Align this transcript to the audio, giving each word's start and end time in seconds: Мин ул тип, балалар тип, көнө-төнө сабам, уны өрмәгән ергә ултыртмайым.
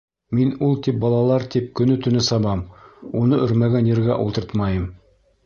Мин 0.37 0.51
ул 0.67 0.71
тип, 0.87 0.95
балалар 1.03 1.45
тип, 1.55 1.67
көнө-төнө 1.79 2.23
сабам, 2.29 2.65
уны 3.21 3.43
өрмәгән 3.45 3.93
ергә 3.93 4.19
ултыртмайым. 4.27 4.91